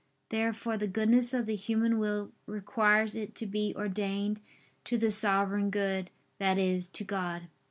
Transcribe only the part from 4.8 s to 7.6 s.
to the Sovereign Good, that is, to God.